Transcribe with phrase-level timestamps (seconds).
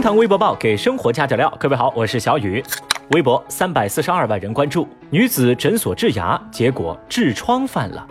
[0.00, 1.54] 厅堂微博报给生活加点料。
[1.60, 2.64] 各位好，我是小雨。
[3.10, 8.06] 微博三百四十二万人关注，女子诊所治牙，结果痔疮犯了。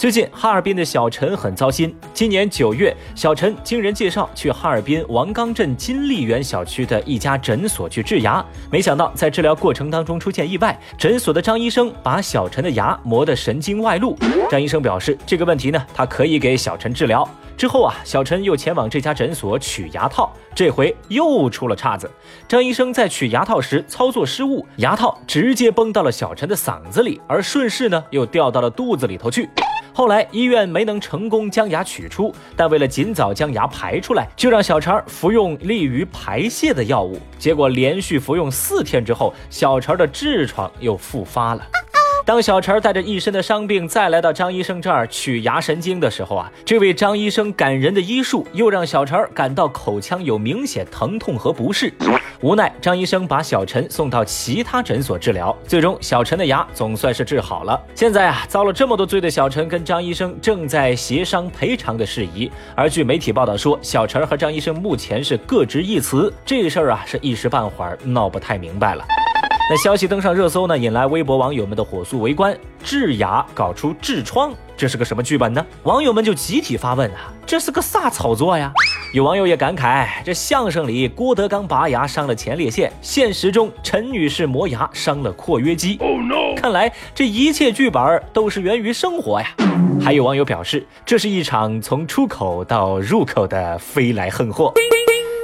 [0.00, 1.94] 最近哈尔滨的小陈很糟心。
[2.14, 14.16] 今年九月，小陈经人介绍去哈尔滨王岗镇金丽园小区的一家诊所去治牙，没想到在治疗过程当中出现意外，诊所的张医生把小陈的牙磨得神经外露。
[14.48, 17.28] 张医生表示，这个问题呢，他可以给小陈治疗。
[17.54, 22.10] 之后啊，小陈又前往这家诊所取牙套，这回又出了岔子。
[22.48, 29.46] 张医生在取牙套时操作失误，牙套直接崩到了小陈的嗓子里，而顺势呢又掉到了肚子里头去。
[29.92, 37.18] 后来医院没能成功将牙取出，但为了尽早将牙排出来，就让小陈服用利于排泄的药物。
[37.38, 41.66] 结果连续服用四天之后，小陈的痔疮又复发了。
[42.30, 51.92] 当小陈带着一身的伤病再来到张医生这儿取牙神经的时候啊，这位张医生感人的医术又让小陈感到口腔有明显疼痛和不适。
[52.40, 57.82] 无奈，张医生把小陈送到其他诊所治疗，最终小陈的牙总算是治好了。
[57.96, 62.48] 现在啊，遭了这么多罪的小陈跟张医生正在协商赔偿的事宜。
[62.76, 69.04] 而据媒体报道说，小陈和张医生目前是各执一词，这事儿啊是一时半会儿闹不太明白了。
[69.70, 72.58] 那消息登上热搜呢，引来微博网友们的火速围观。
[72.82, 75.64] 治牙搞出痔疮，这是个什么剧本呢？
[75.84, 78.72] 网友们就集体发问啊，这是个啥操作呀？
[79.14, 85.96] 有网友也感慨，这相声里郭德纲拔牙伤了前列腺，现实中陈女士磨牙伤了括约肌。
[86.00, 86.60] 哦 no！
[86.60, 89.46] 看来这一切剧本都是源于生活呀。
[90.02, 94.74] 还有网友表示，这是一场从出口到入口的飞来横祸。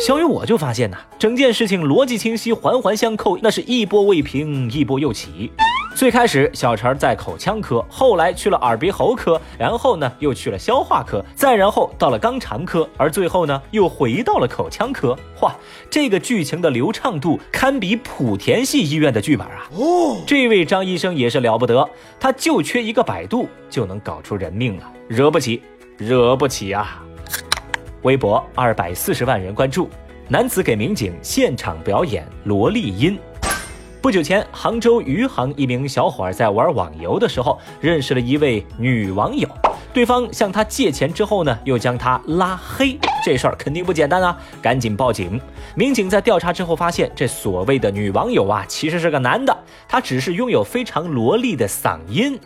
[0.00, 5.52] 小雨，我就发现呐，整件事情逻辑清晰，环环相扣，那是一波未平，一波又起。
[5.94, 15.14] 最开始小陈在口腔科，后来去了耳鼻喉科，然后呢又去了消化科，再然后到了肛肠科，而最后呢又回到了口腔科。
[15.42, 15.54] 哇，
[15.90, 19.68] 这个剧情的流畅度堪比莆田系医院的剧本啊！
[19.76, 21.86] 哦，这位张医生也是了不得，
[22.18, 25.60] 他就缺一个百度就能搞出人命了，惹不起，
[25.98, 27.02] 惹不起啊！
[28.02, 29.88] 微博二百四十万人关注，
[30.28, 33.18] 男子给民警现场表演萝莉音。
[34.00, 39.46] 不久前，杭州余杭一名小伙儿在玩网游的时候，认识了一位女网友，
[39.92, 44.38] 对方向他借钱之后呢，又将他拉黑，这事儿肯定不简单啊！
[44.62, 45.38] 赶紧报警。
[45.74, 49.54] 民警在调查之后发现，这所谓的女网友啊，其实是个男的，
[49.86, 52.40] 他只是拥有非常萝莉的嗓音。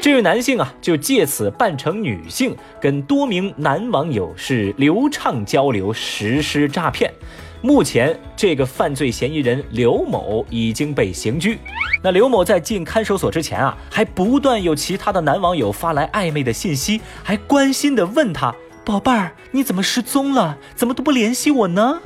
[0.00, 7.12] 这位男性啊，就借此扮成女性，跟多名男网友是流畅交流，实施诈骗。
[7.60, 11.58] 目前，这个犯罪嫌疑人刘某已经被刑拘。
[12.00, 18.54] 那刘某在进看守所之前啊，还不断有其他的男网友发来暧昧的信息，还关心的问他
[18.86, 20.56] ：“宝贝儿，你怎么失踪了？
[20.76, 22.00] 怎么都不联系我呢？”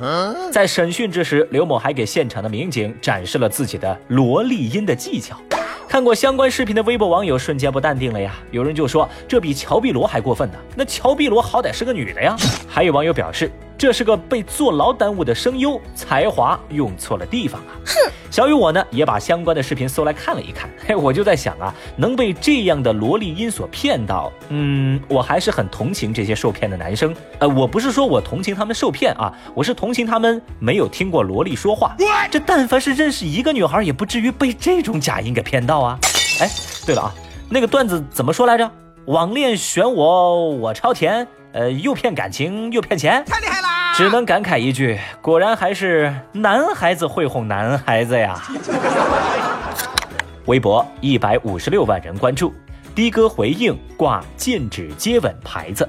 [0.51, 5.39] 在审讯之时，刘某还给现场的民警展示了自己的萝莉音的技巧。
[5.93, 8.33] 看过相关视频的微博网友瞬间不淡定了呀！
[8.49, 10.57] 有人就说这比乔碧萝还过分呢。
[10.75, 12.35] 那乔碧萝好歹是个女的呀。
[12.67, 13.51] 还有网友表示。
[13.83, 17.75] 这是个被坐牢耽误的声优，才华用错了地方啊！
[17.85, 27.13] 哼，小雨我呢也把相关的视频搜来看了一看， 嘿，我就在想啊，能被这样的萝莉音所骗到，嗯，我还是很同情这些受骗的男生。
[27.39, 31.93] 呃，我不是说我同情他们受骗啊，我是同情他们没有听过萝莉说话。
[32.31, 35.99] 这但凡是认识一个女孩，也不至于被这种假音给骗到啊！
[36.39, 36.49] 哎，
[36.85, 37.13] 对了啊，
[37.49, 38.71] 那个段子怎么说来着？
[39.07, 41.27] 网恋选我，我超甜。
[41.53, 43.93] 呃，又骗感情又骗钱，太厉害啦！
[43.95, 48.41] 只能感慨一句，果然还是男孩子会哄男孩子呀。
[50.45, 52.51] 微博一百五十六万人关注，
[52.95, 55.87] 的哥回应挂禁止接吻牌子。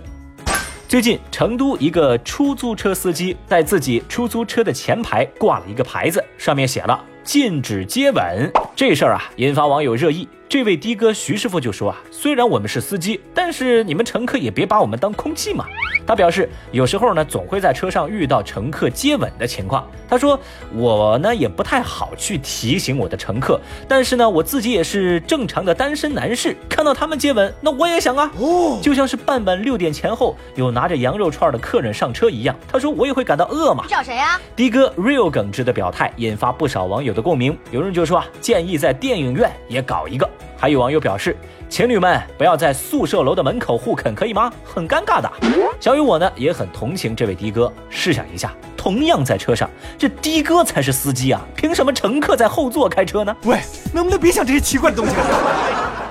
[0.86, 8.52] 最近，成都一个出租车司机在自己出租车的前排挂了一个牌子，上面写了禁止接吻。
[8.76, 10.28] 这事儿啊，引发网友热议。
[10.48, 15.64] 这位的哥徐师傅就说啊，虽然我们是司机，但是你们乘客也别把我们当空气嘛。
[16.06, 19.88] 他表示，有时候呢，总会在车上遇到乘客接吻的情况。
[20.08, 20.38] 他说，
[20.74, 23.58] 我呢也不太好去提醒我的乘客，
[23.88, 32.54] 但是呢，我自己也是正常的单身男士，看到他们接吻，那我也想啊，哦，就像是傍晚六点前后有拿着羊肉串的客人上车一样。
[32.70, 33.84] 他说，我也会感到饿嘛。
[33.84, 34.40] 你找谁啊？
[34.54, 37.56] 的哥 real 耿直的表态引发不少网友的共鸣。
[37.72, 40.28] 有人就说啊，建议在电影院也搞一个。
[40.56, 41.36] 还有网友表示，
[41.68, 44.50] 情侣们不要在宿舍楼的门口互啃，可以吗？
[44.64, 45.30] 很尴尬的。
[45.78, 47.70] 小雨我呢也很同情这位的哥。
[47.90, 49.68] 试想一下，同样在车上，
[49.98, 53.36] 这的哥才是司机啊，凭什么乘客在后座开车呢？
[53.44, 53.58] 喂，
[53.92, 55.12] 能不能别想这些奇怪的东西？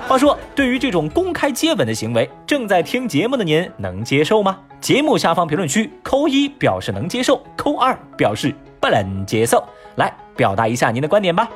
[0.06, 4.58] 话说，对于这种公开接吻的行为，正在听节目的您能接受吗？
[4.80, 9.64] 节目下方评论区扣一表示能接受，扣二表示不能接受，
[9.96, 11.48] 来表达一下您的观点吧。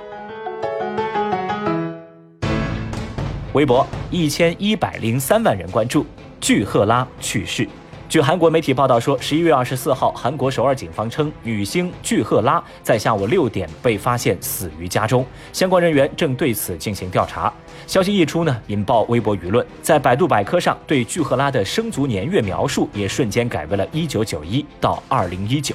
[3.58, 6.06] 微博一千一百零三万人关注，
[6.40, 7.68] 具赫拉去世。
[8.08, 17.52] 据韩国媒体报道说，十一月二十四号，韩国首尔警方称，女星具赫拉在下午六点被发现死于家中，相关人员正对此进行调查。
[17.84, 25.74] 消息一出呢，引爆微博舆论，在百度百科上对具赫拉的生卒年月描述也瞬间改为了一九九一到二零一九。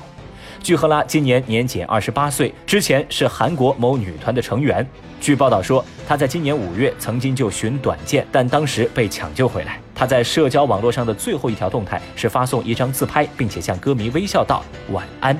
[0.63, 4.88] 具赫拉今年年仅二十八岁，之前是韩国某女团的成员。
[5.19, 9.77] 据报道说，她在今年五月曾经就寻短见，但当时被抢救回来。
[9.94, 14.63] 她在社交网络上的最后一条动态是发送一张自拍，并且向歌迷微笑道
[14.94, 15.38] 晚安。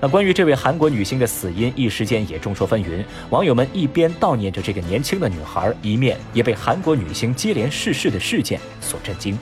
[0.00, 3.04] 那关于这位韩国女星的死因，一时间也众说纷纭。
[3.28, 9.38] 网友们一边悼念着这个年轻的女孩，一面也被韩国女星接连逝世的事件所震惊。